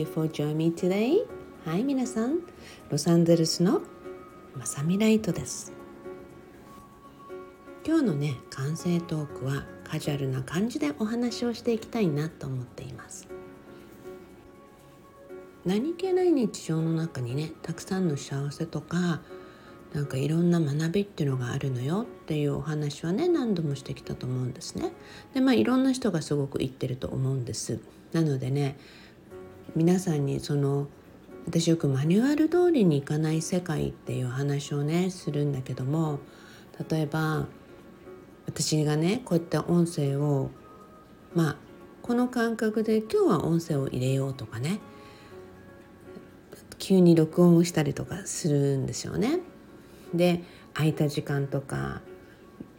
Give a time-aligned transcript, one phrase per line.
[0.00, 1.26] you for joining me today.
[1.66, 2.38] はい皆さん
[2.88, 3.82] ロサンゼルスの
[4.56, 5.74] まさみライトです
[7.86, 13.28] 今日のね完成トークはカジュアルな感じでお話をしていきたいなと思っています
[15.66, 19.20] 何気ない日常の中にねたくさんの幸せとか
[19.92, 24.92] なんかいろんな学びっていうのがあるのよっていうお話はね何度もしてきたと思うんですね。
[25.34, 27.80] でまあいろんな人がすごく言ってると思うんです。
[28.12, 28.78] なのでね
[29.76, 30.88] 皆さんにその
[31.46, 36.18] 私よくマニュアル通りにいかない世界っていう話をねするんだけども
[36.90, 37.46] 例えば
[38.46, 40.50] 私がねこういった音声を
[41.34, 41.56] まあ
[42.02, 44.80] この感覚で今日は音声を入れようとかね
[46.78, 49.40] 急に録音をしたりとかするんですよね。
[50.14, 50.42] で
[50.74, 52.00] 空いた時間とか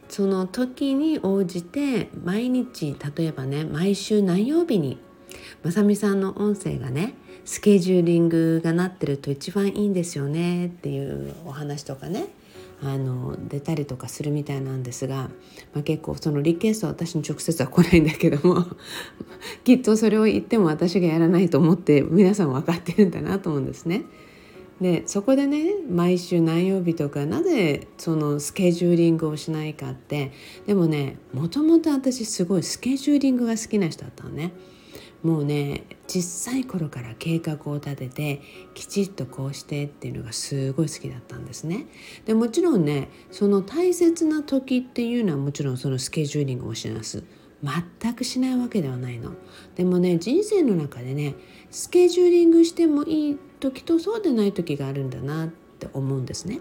[0.08, 4.98] その時に応じて毎日例えばね毎週何曜日に
[5.62, 12.26] まさみさんの音声がねスケジューリングがなってると一番いいんですよねっていうお話とかね
[12.84, 15.30] あの出たりとかするみたいなんですが、
[15.72, 18.66] まあ、結構そのリクエストは私に直接は来ないんだけども
[19.64, 24.02] きっとそれを言っても私がやらないと思って皆さん分かってるんだなと思うんですね。
[24.80, 30.32] でそこでね毎週何曜日とかなぜそのスケジューリングをしないかって
[30.66, 34.52] でもねもともと私すごいスケジューリングが好きな人だったのね。
[35.22, 38.42] もうね小さい頃から計画を立てて
[38.74, 41.86] きちっとこうしてっていうのがすごい好きだったんですね。
[42.24, 47.24] でもちろんねその大切な時っていうのはもちろんそのスケジューリングをします。
[47.62, 49.34] 全くしないわけではないの。
[49.76, 51.36] でもね人生の中でね
[51.70, 56.58] スケジューリングしてもいい時とそうでない時があるんだなって思うんですね。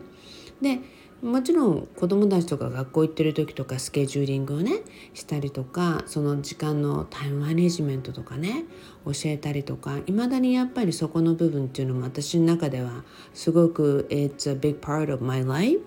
[0.62, 0.80] で
[1.22, 4.82] もちろん子どもたちとか学校行ってる時とかスケジューリングをね
[5.14, 8.66] したりとかその時間のタイムマネジメントとかね
[9.06, 13.04] 教えたりとかいまだにやっぱりそこの部分っていうのも私の中では
[13.36, 15.80] すごく It's a big part of my life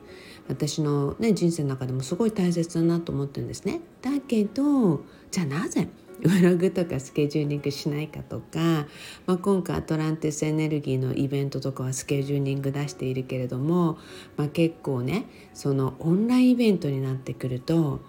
[0.48, 3.80] 私の、ね、人生の中でもすごい大切だなと思ってるんですね。
[4.02, 5.88] だけどじゃあなぜ
[6.20, 8.86] ブログとかスケジューリングしないかとか、
[9.26, 13.98] まあ、今回アトランティスエネルギーのイベントとかはスケジューリング出しているけれども、
[14.36, 18.00] まあ、結構ねそのオンラインイベントになってくると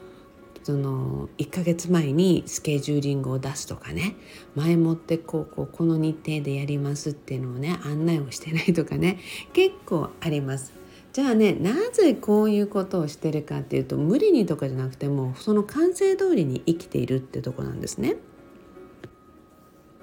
[0.63, 4.15] その1ヶ月前にスケジューリングを出すとかね
[4.55, 9.19] 前もってこうこうこの日程でやりますっていうのをね案内をしてないとかね
[9.53, 10.84] 結構あります。
[11.15, 18.17] じゃあねなぜこういうことをしてるかっていうと無理にとかじゃなくてもその感性通りに生きているってとこなんですね。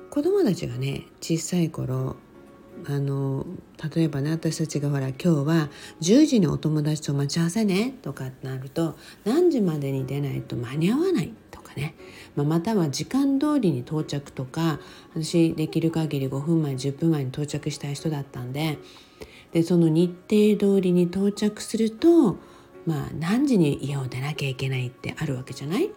[0.09, 2.17] 子供たちがね小さい頃
[2.87, 3.45] あの
[3.95, 5.69] 例えばね私たちがほら今日は
[6.01, 8.97] 10時にお友達と待ち合わせねとかってなると
[9.27, 11.95] 何時までに出ないと間に合わないとかね、
[12.37, 14.81] まあ、または時間通りに到着とか
[15.15, 18.79] 私できる限り5分前10分前に到着したい人だったんで
[19.53, 22.37] でその日程通りに到着すると
[22.87, 25.91] まあ何時に家を出なきゃいけないってあるわけじゃない？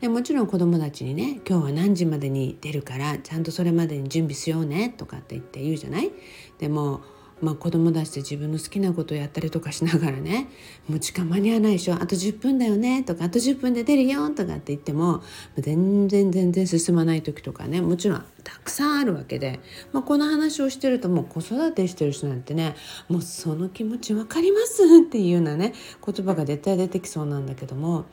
[0.00, 6.10] でもちろん子供たちにね今日は何時までに出るからちゃんとそれまでに準備しようねとかって言って言うじゃない？
[6.58, 7.02] でも
[7.42, 10.48] まあ、子供たちで自分の好きなことをやったりとかしながらね
[10.88, 11.94] もう時間間に合わないでしょ。
[11.94, 13.02] あと10分だよね。
[13.02, 15.22] とかあと10分で出るよとかって言っても
[15.56, 17.80] 全然全然進まない時とかね。
[17.80, 19.60] もちろんたくさんあるわけで、
[19.92, 22.74] まあ、この話をしてるともう子育てしてる人なんてね
[23.08, 25.72] もうその気持ち分かりますっていうようなね
[26.04, 28.04] 言葉が絶対出てきそうなんだけども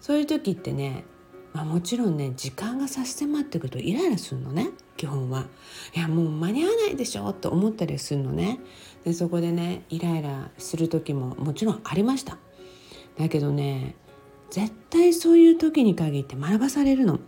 [0.00, 1.04] そういう時ってね
[1.52, 5.46] まあ、もちろんね時間が差し迫ってくるとイライラするのね基本は。
[5.94, 8.60] いやもう間に合わないでしょって思ったりするのね。
[9.04, 12.38] でそこでねイライラする時ももちろんありました。
[13.18, 13.96] だけどね
[14.50, 17.18] 絶対そういう時に限って学ばされるの。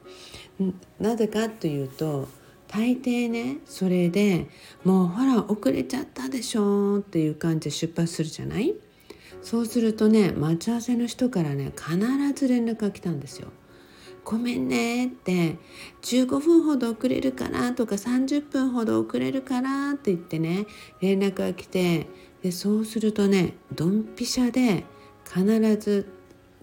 [1.01, 2.29] なぜかというと
[2.69, 4.49] 大抵ねそれで
[4.85, 8.75] もうほら遅れちゃったでしょっていう感じで出発するじゃない？
[9.43, 11.99] そうするとね待ち合わせの人からね必
[12.35, 13.49] ず連絡が来たんですよ。
[14.25, 15.59] ごめんねって
[16.03, 20.67] 15分ほど遅れるからとか30分ほど遅れるからって言ってね
[21.01, 22.07] 連絡が来て
[22.43, 24.85] でそうするとねドンピシャで
[25.25, 25.45] 必
[25.77, 26.07] ず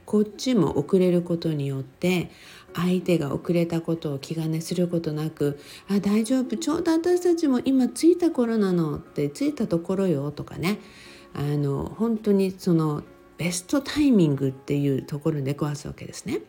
[0.06, 2.31] こっちも遅れることによって
[2.73, 5.59] 相手が遅れたことを気兼ねすることなく
[5.89, 10.79] 「あ大丈夫ちょうど私たちも今着いた頃なの」って着いたところよとかね
[11.33, 13.03] あの本当にその
[13.38, 16.41] ベストタイミングっていうところで壊すわけですね。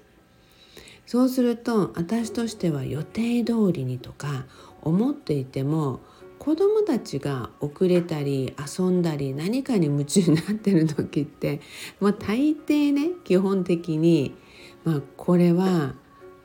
[1.11, 4.45] そうすると私としては予定通りにとか
[4.81, 5.99] 思っていても
[6.39, 11.61] 子どもたちが遅れたり遊んだり何かに夢中になってる時って、
[11.99, 14.37] まあ、大抵ね基本的に、
[14.85, 15.97] まあ、これは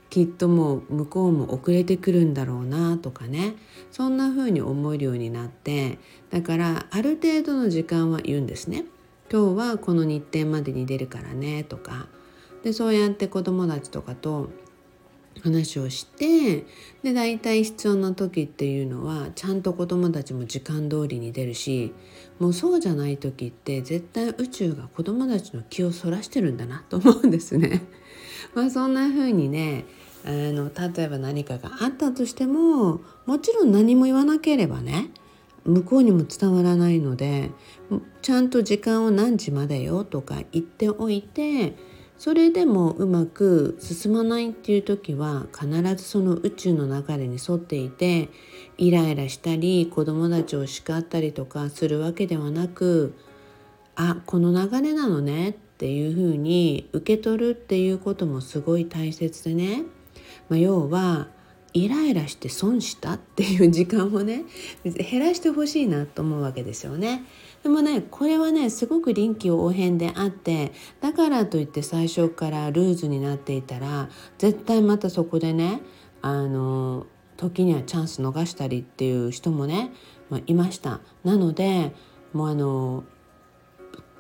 [0.10, 3.58] きっともう向こうも遅れてくるんだろうなとかね
[3.92, 6.00] そんな風に思えるようになって
[6.32, 8.86] だからある程度の時間は言うんですね。
[9.32, 12.08] 今日はこの日程までに出るからねとか
[12.66, 14.50] でそうやって子どもたちとかと
[15.44, 16.66] 話をして
[17.04, 21.94] で大体必要な時っていうのはちゃんと子どもたちも時間通りに出るし
[22.40, 27.84] もうそうじゃない時って絶対宇宙が子どもたちの気をそらしてるんだなと思うんですね。
[28.56, 29.86] まあそんな風にね
[30.26, 35.12] あの例えば何かがあったとしてももちろん何も言わなければね
[35.66, 37.52] 向こうにも伝わらないので
[38.24, 41.76] ちゃんと時間を何時までよとか言っておいて
[42.18, 48.30] それでもうまく進まないっていう時は必ずその宇宙の流れに沿っていて
[48.78, 53.16] イライラしたり子供たちを叱ったりとかするわけではなく
[53.96, 59.84] あこの流れなのねっていうふうに受け取るっていうこともすごい大切でね、
[60.50, 61.28] まあ、要は
[61.74, 64.44] イライラして損したっていう時間をね
[64.84, 67.24] 減らしてほしいなと思うわけですよね。
[67.66, 70.72] でもねこれはねすごく臨機応変であって
[71.02, 74.08] だからといって最初からルーズになっていたら
[74.38, 75.82] 絶対またそこでね
[76.22, 77.08] あの
[77.38, 79.92] 時にはチャンス逃したりっていう人もね、
[80.30, 81.00] まあ、いました。
[81.24, 81.96] なので
[82.34, 83.04] もうあの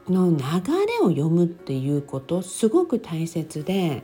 [0.09, 0.37] の流
[0.87, 4.03] れを読むっていうことすごく大切で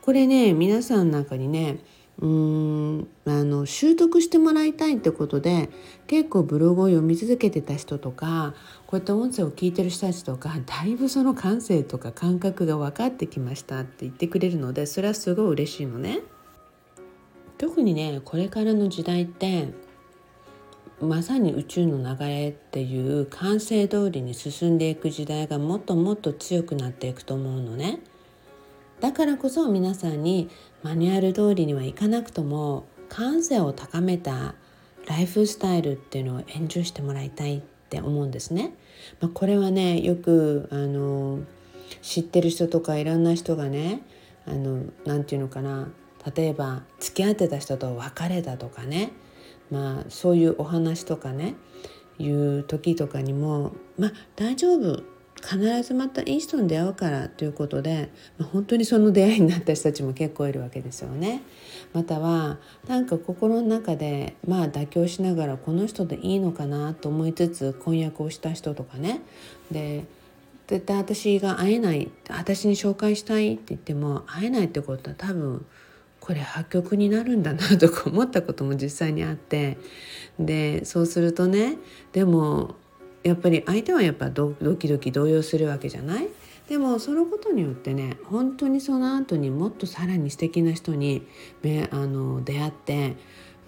[0.00, 1.78] これね皆さんの中にね
[2.22, 5.68] うーんあの習得してもらいたいってことで
[6.06, 8.54] 結構ブログを読み続けてた人とか
[8.86, 16.20] こういった音声を聞いてる人たちとかだいぶその感性とか感覚が分かってきましたって言ってくれるのでそれはすごい嬉しいのね。
[17.58, 19.68] 特にねこれからの時代って
[21.00, 28.00] まさに宇宙の流れっていう感性通りに進んでいく時代がもっともっと強くなっていくと思うのね。
[29.02, 30.48] だからこそ皆さんに
[30.84, 34.54] マニュアル通りにはいかなくとも感性を高めた
[35.08, 38.74] ライフスタイルっていうのをエンジョイしてもらいたいって思うんですね。
[39.20, 41.40] まあ、これはねよくあの
[42.00, 44.02] 知ってる人とかいろんな人がね
[44.46, 45.88] あのなていうのかな
[46.36, 49.10] 例えば付き合ってた人と別れたとかね
[49.72, 51.56] まあそういうお話とかね
[52.20, 55.02] いう時とかにもまあ大丈夫
[55.42, 61.42] 必ずまたいい人に出会うからということで、まあ、本当にその出会いになった人たちも結構いるわけですよね。
[61.92, 62.58] または
[62.88, 69.20] なんか心の中でまあ妥協しながらこの人でいいのかなと思いつつ婚約をした人とかね
[69.70, 70.04] で
[70.68, 75.66] 絶対私が会えない私に紹介したいって言っても会えないってことは多分
[76.18, 79.76] これ破局になるんだなとか思ったことも実際にあって
[80.38, 81.76] でそうするとね
[82.12, 82.76] でも
[83.22, 86.28] やっぱり相手はやっぱドキドキ動揺するわけじゃない？
[86.68, 91.26] でもそのことによってね本当にその後にもっとさらに素敵な人に
[91.90, 93.16] あの出会って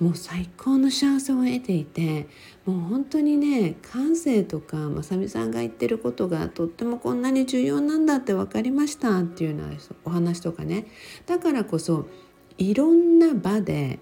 [0.00, 2.26] もう最高の幸せを得ていて
[2.64, 10.86] もう本当にね感性とかまさみさんが言ってることがとってもこんなに重要なんだって分かりましたっていうようなお話とかね。
[11.26, 12.06] だからこそ
[12.58, 13.98] いろんな場で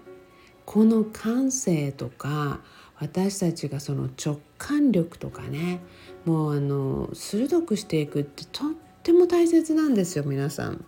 [0.65, 2.61] この感性とか
[3.03, 5.81] 私たちがその直感力とかね
[6.23, 8.69] もうあの鋭くしていくってとっ
[9.03, 10.85] ても大切なんですよ皆さん。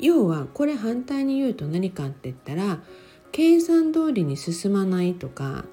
[0.00, 2.80] 要はこれ反対に言うと何かって言ったら
[3.30, 5.64] 計算通りに進まないとか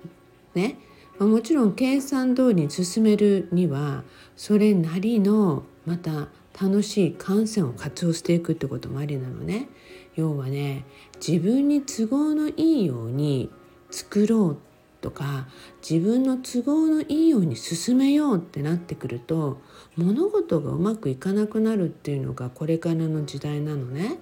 [0.54, 0.78] ね
[1.20, 4.04] もちろん計算通りに進めるには
[4.36, 6.28] それなりのまた
[6.60, 9.68] 楽しい感性を活用していくってこともありなのね。
[10.16, 10.86] 要はね
[11.26, 13.50] 自分に都合のいいように
[13.90, 14.58] 作ろう
[15.06, 15.46] とか
[15.88, 19.62] 自分の都合のいいように進めようってなってくると
[19.98, 24.18] 物事がうまくいかなくなるっていうのがこれからの時代なのね。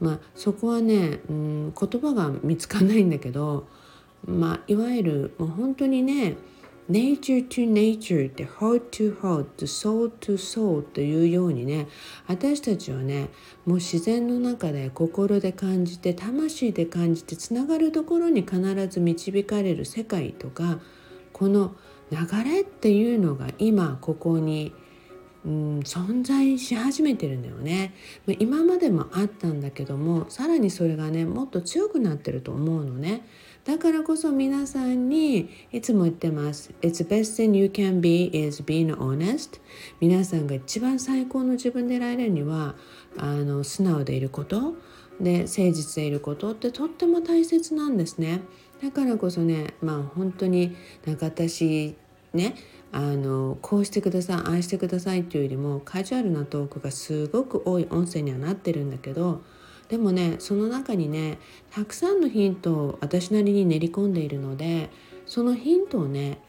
[0.00, 3.68] まあ、そこはね、うん、言葉が見つかんないんだけど、
[4.26, 6.36] まあ、いわゆるもう本当にね
[6.90, 11.88] nature to nature って heart to heart soul to soul というようにね
[12.26, 13.28] 私たちはね
[13.64, 20.78] もう自然の中で心で感じて魂で感じてつながるところに必ず導かれる世界とか
[21.32, 21.74] この
[22.10, 24.74] 流れっていうのが今ここに
[25.44, 27.92] うん、存在し始めてるんだよね。
[28.38, 33.26] 今までもあったんだけどもさらにそれがねもっと強くなってると思うのね。
[33.64, 36.70] だからこそ皆さんにいつも言ってます。
[36.82, 39.58] It's best thing you can be is being honest.
[40.00, 42.74] 皆さんが一番最高の自分でいられるには
[43.16, 44.74] あの素直でいること。
[45.20, 48.42] で誠実でいることってとっても大切なんですね。
[48.82, 51.96] だからこそねまあ本当になんか私
[52.34, 52.56] ね
[52.92, 59.42] あのこうしてくださいああしてくださいっていうよりもカジュアルなトークがすごく多い音声にはなってるんだけど
[59.94, 61.38] でもねその中にね
[61.70, 64.90] たくさんのヒントを私なりに練り込んでいるので
[65.24, 66.40] そのヒントをね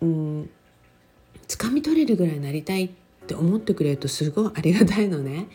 [0.00, 0.50] うん
[1.48, 2.90] 掴み取れるぐらいになりたいっ
[3.26, 5.48] て思ってくれるとすごいありがたいのね。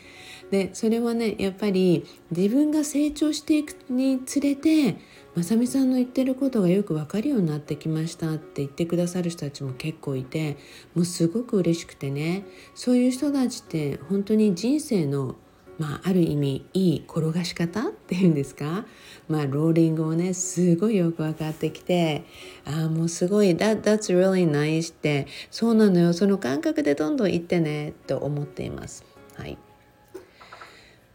[0.52, 4.98] でそれはねやっぱり自分が成長していくにつれて
[5.34, 10.58] まさみさんの言ってることがよく分かるようになってきましたって言ってくださる人たちも結構いて
[10.94, 12.44] もうすごく嬉しくてね
[12.76, 15.38] そういう人たちって本当に人生の
[15.80, 18.86] まあ、ある意味いい転がし方っていうんですか、
[19.28, 22.26] まあ、ローリングをねすごいよく分かってきて
[22.66, 26.14] ああもうすごい「That, That's really nice」ってそうなのよ。
[26.14, 29.04] その感覚でどんどんいってねと思っています。
[29.36, 29.58] はい。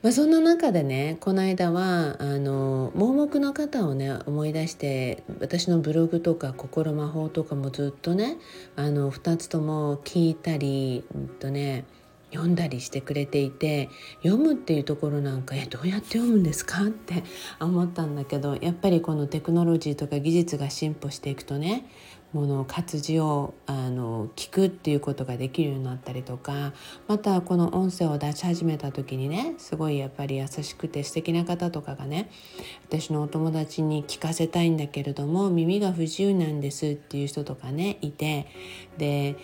[0.00, 8.36] まあ、そんな中でねこの間はあの盲目の方をね思い出して私のブログとか心魔法とかもずっとね
[8.76, 11.84] あの2つとも聞いたり、うんとね、
[12.30, 13.88] 読んだりしてくれていて
[14.22, 16.84] 読むっていうところなんかえどうやって読むんですか？
[16.84, 17.24] って
[17.60, 21.86] 思ったんだけどやっぱりこのテクノロジーとか技術が進歩していくとね
[22.34, 26.74] もの活字をあの聞くっていうことができるようになったりとか
[27.06, 32.30] またこの音声を出し始めた時にねすごいやっぱり優しくて素敵な方とかがね
[32.86, 38.46] 私のお友達に聞かせたいんだけれども耳が不自由なんですっていう人とかねいて
[38.98, 39.36] で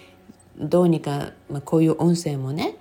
[0.58, 2.76] どうにか、まあ、こういう音声もね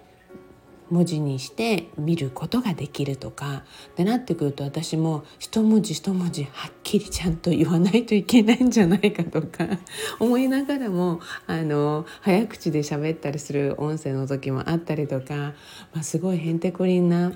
[0.89, 3.63] 文字にして見ることができるとか
[3.96, 9.68] でなってくると私も一文字一文字はっきりちゃんと言わないといけないんじゃないかとか
[10.20, 15.53] 思いながらもあの早口で喋ったりする音声の時もあったりとか、
[15.94, 17.34] まあ、すごいへんてこりんな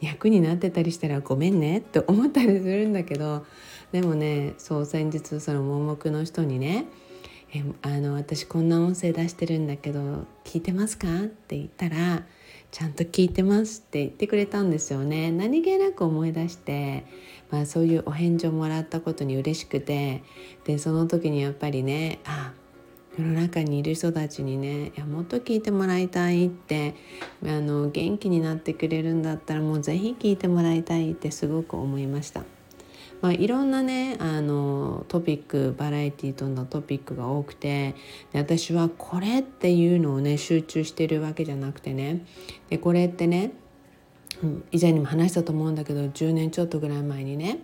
[0.00, 3.44] 役になってたりしたらごめんねって思ったりするんだけど
[3.92, 6.86] でもねそう先日その盲目の人にね
[7.54, 12.24] えあの私こんな音声出してるんだけど聞いてますか?」って言ったら
[12.70, 15.32] 「ちゃんと聞いてます」って言ってくれたんですよね。
[15.32, 17.04] 何気なく思い出して、
[17.50, 20.22] まあ、そういうお返事をもらったことに嬉しくて
[20.64, 22.52] でその時にやっぱりねあ
[23.18, 26.94] 世の中にいる人たちにねいやもっと聞いてもらいたいって
[27.44, 32.57] あの元気になってくれるんだったらもう是非聞いてもらいたいってすごく思いました。
[33.20, 37.94] まあ、いろんなねあのトピックバラエティーとのトピックが多くて
[38.32, 42.24] で私はこれっていうのをね集中してるわけじゃなくてね
[42.70, 43.52] でこれってね
[44.70, 47.58] 以前にも話したと思うんだけど10年ちょっとぐらい前にね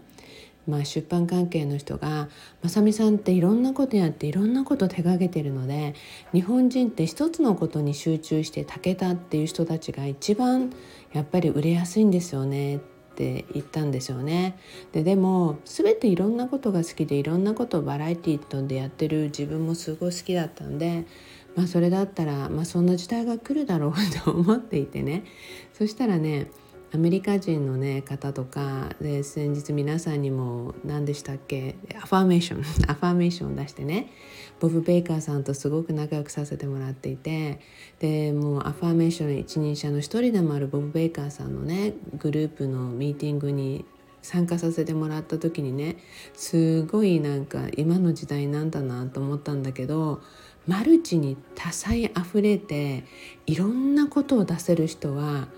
[0.67, 2.29] まあ、出版関係の人が
[2.63, 5.95] 「まさみさんっていろんなことやっていろんなこと手がけてるので
[6.33, 10.73] 日本人って一つのことに集中してたけたっていう人たちが一番
[11.13, 14.59] やっぱり売れやすいんですよね」ってって言ったんでしょうね。
[14.93, 21.07] ででも全ていろんなことが好きでいろんなことをバラエティーでやってる自分もすごい好きだったんで、
[21.55, 25.25] まあ、それだったら、まあ、そんな時代が来るだろうと思っていてね
[25.73, 26.49] そしたらね
[26.95, 31.75] アメリカ人の、ね、方とかで先日皆さんにも何でしたっけ？
[32.01, 34.13] アファーメーションアファーメーションを出してね
[34.61, 37.59] ボブ・ベイカーさんとすごく仲良くさせてもらっていて
[37.99, 43.85] でもうアファーメーション一人者の一人でもあるボブ・ベイカーさんのねグループのミーティングに
[44.23, 45.97] 参加させてもらった時にね
[46.33, 50.21] すごいなんか今の時代なんだなと思ったんだけど
[50.69, 53.03] マルチに多彩あふれて
[53.47, 55.49] いろんなことを出せる人は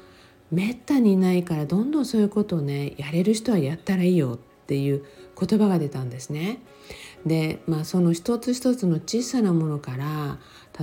[0.50, 5.05] めったにないからどんどんそういうことをねやれる人はやったらいいよっていう
[5.38, 6.61] 言葉が出たんですね。
[7.25, 10.38] でまあその一つ一つの小さなものから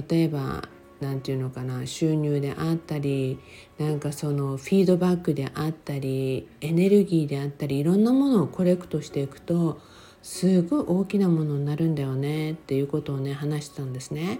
[0.09, 0.67] 例えば
[0.99, 3.39] 何て言うのかな収入であったり
[3.77, 9.79] なんかそのフィードバックであったりエネルギーであったりいろんなものをコレクトしていくと
[10.21, 14.39] すごい大きなものになるんだよねっていうことをね話してたんですね。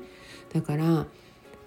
[0.54, 1.06] だから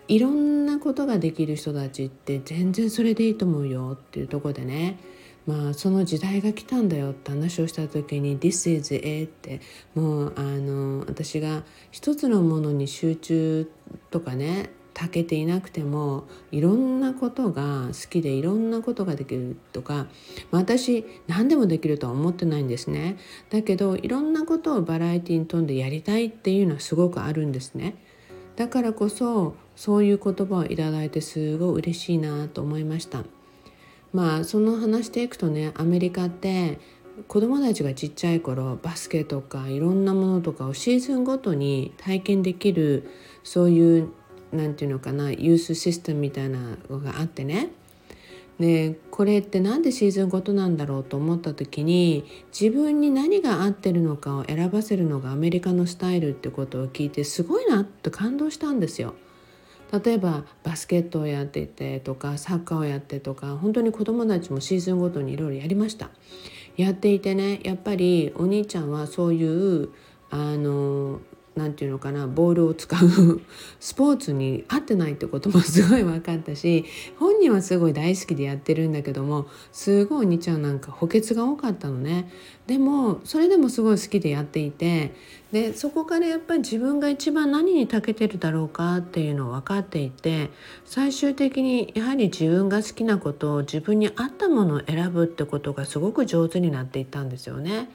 [0.08, 4.98] いろんなことができる人たちって全然それでいいと思うよっていうとこでね。
[5.46, 9.60] まあその時代が来たんだよって話をした時に「This is it」って。
[9.94, 13.70] もうあの私が一つのものに集中
[14.10, 20.06] とかねたけていなくてもいろんなことが好きでいろんなことができるとか、
[20.50, 23.18] まあ、私何でもできるとは思ってないんですね。
[23.50, 27.96] だけどいろんなことをバラエティに富んでやりたいっていうのはすごくあるんですね。
[28.56, 33.24] だからこそそういう言葉をいただいてすごい嬉しいなと思いました。
[34.12, 36.78] まあその話していくとねアメリカって
[37.28, 43.10] 子供たちがちっちゃい頃バスケとかいろんなものとかをシーズンごとに体験できる
[43.44, 44.08] そういう
[44.52, 47.70] 何て言うのかなユースシステムみたいなのがあってね。
[48.58, 52.24] でこれって何でシーズンごとなんだろうと思った時に
[52.58, 59.14] 自分に何が合ってるのかを選ばせるのがアメリカのスタイルってことを聞いてすごいなって感動したんですよ。
[60.04, 66.10] 例えばバスケットをやっててとかサッカーをやってとか本当に子どもたちもシーズンごとにいろいろやりました。
[66.76, 69.90] やっていてねやっぱりお兄ちゃんはそういう
[70.30, 71.20] あの
[71.56, 73.40] 何て言うのかなボールを使う
[73.80, 76.84] スポーツに合ってないってこともすごい分かったし
[77.18, 82.30] 本人はすごい大好きでやってるんだけどもすごいお兄ちゃんなんか補欠が多かったのね
[82.66, 85.14] でもそれでもすごい好きでやっていて
[85.50, 90.50] でそこからやっぱり自分が一番何に長けてるだろうかっていうのを分かっていて
[90.84, 97.88] 最終的にやはり自分が好きなことを自分に合ったものを選ぶってことがすごく上手になっていったんですよね。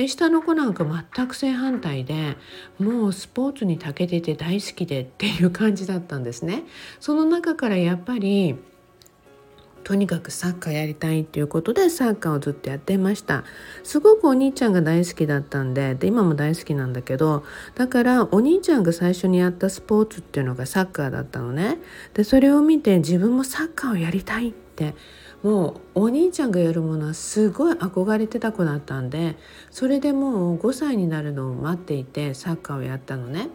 [0.00, 2.38] で下の子なんか全く正反対で
[2.78, 6.62] もうスポーツに長けてて大好きでっていう感じだったんですね。
[7.00, 8.56] その中からやっぱり
[9.84, 13.44] とにかくサッカーやりたいっていうことでサッカーをずっとやってました
[13.82, 21.78] すごくお兄ちゃんが大好きだったんでで今も大好きなんだけどだからお兄ちゃんが最初にやったスポーツっていうのがサッカーだったのね
[22.12, 24.69] でそれを見て自分もサッカーをやりたいって
[25.42, 29.36] もうお兄ちゃんがやるものはすごい憧れてた子だったんで
[29.70, 33.48] それでもう5歳になるのを待っていてサッカーをやったのね。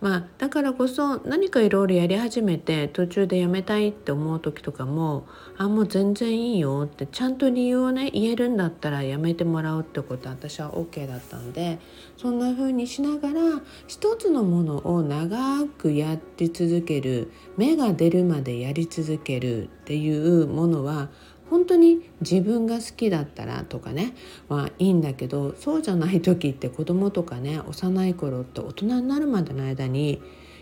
[0.00, 5.26] まあ、だからこそ何かいろいろやり始めて途中でやめたいって思う時とかも
[5.58, 11.80] 「あもう全然いいよ」ってちゃんと理由をね言えるんだったらやめてもらうってことは私は OK だったんで
[12.16, 21.08] そんな風にしながら一つのものを長くやって続ける芽が出るまでやり続けるっていうものは
[21.50, 24.14] 本当に自分が好きだったらとかね
[24.48, 30.20] まあいいんだけどそうじゃない時って子供とかね幼い頃って大人になるまでの間に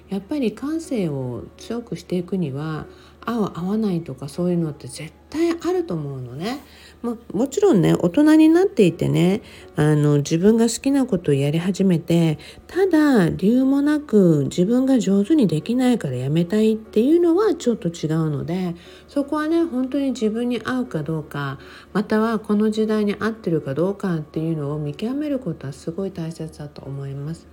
[0.08, 2.86] やっぱり感性を強くしていくには
[3.26, 6.60] 合う合わないとかそういうのって絶対あると思うのね。
[7.02, 9.42] ももちろんね大人になっていてね
[9.76, 18.74] あの自分が好きなことをやり始めてただ理由もなく自分が上手にできないからやめたいっていうのはちょっと違うので
[19.08, 21.58] そこはね本当に自分に合うかどうか
[21.92, 27.46] またはこの時代に合ってるかどうかっていうのを見極めることはすごい大切だと思います。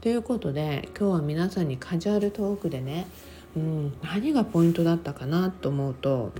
[0.00, 3.08] ということで今日は皆さんにカジュアルトークでね
[3.56, 6.32] うん、何がポイントだったかなと思うと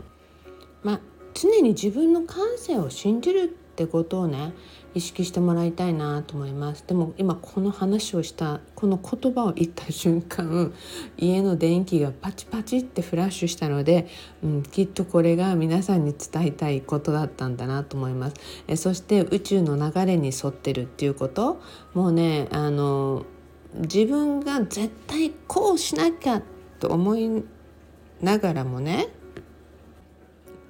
[0.82, 1.00] まあ
[1.34, 4.54] 常に自分の感性を信じるってことをね
[4.94, 6.82] 意識してもらいたいなと思います。
[6.86, 10.72] でも今この話をしたこの言葉を言った瞬間
[11.18, 14.08] 家の電気がパチパチってフラッシュしたので、
[14.42, 18.36] うん、きっとこれが皆さんに伝えたいことだったんだなと思います。
[18.68, 21.60] えそして宇宙の流れに沿ってるっていうこと
[21.92, 23.26] もうねあの
[23.74, 26.40] 自分が絶対こうしなきゃ
[26.78, 27.44] と思い
[28.20, 29.08] ながらもね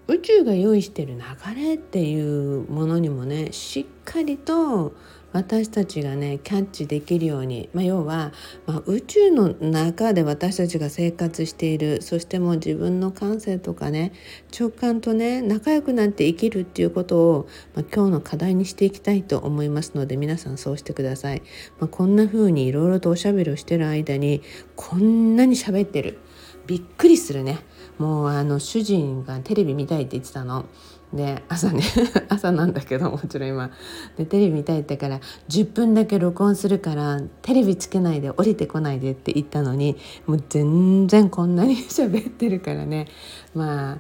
[0.09, 4.95] 宇宙が用意してる流れっていうものにもねしっかりと
[5.33, 8.33] 私たちがねキャッチできるように、まあ、要は、
[8.67, 14.13] まあ、宇宙の中で私たちが生活しているそしてもう自分の感性とかね
[14.59, 21.43] 直感とね仲良くなって生きるっていうことを、まあ、今日の課題にしていきたいと思いますので皆さんそうしてください。
[21.79, 24.43] まあ、こんな風にいろいろとおしゃべりをしてる間に
[24.75, 26.19] こんなに喋ってる
[26.67, 27.59] びっくりするね。
[27.99, 30.67] もうあの主人がテレビ見たいって言ってたの。
[31.13, 31.83] で朝ね
[32.29, 33.71] 朝なんだけどもちろん今
[34.17, 43.07] でテレビ見たいってから10分だけ録音するからテレビつけないで降りてこないでって言ったのにもう全然こんなに喋ってるからね
[43.55, 43.99] まあ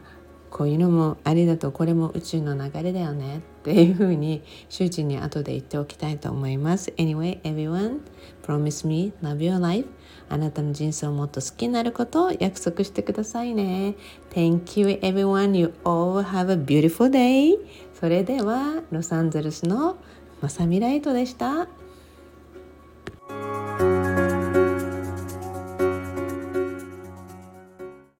[0.50, 6.92] こういうのもありだとこれも宇宙の流れだよねっていうふうに主人に後で言っておきたいと思います。
[6.96, 8.00] Anyway, everyone,
[8.42, 9.86] promise me love your life.
[10.28, 13.94] あなたの人生をもっと好きになることを約束してくださいね。
[14.30, 15.56] Thank you everyone.
[15.56, 17.56] You all have a beautiful day.
[17.98, 19.96] それではロサンゼルスの
[20.40, 21.68] まさみライトでした。